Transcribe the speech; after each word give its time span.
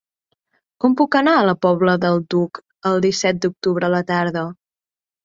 Com 0.85 0.93
puc 1.01 1.17
anar 1.19 1.35
a 1.41 1.43
la 1.47 1.53
Pobla 1.65 1.95
del 2.05 2.17
Duc 2.35 2.61
el 2.93 3.05
disset 3.07 3.45
d'octubre 3.45 3.89
a 3.89 3.93
la 3.97 4.01
tarda? 4.09 4.45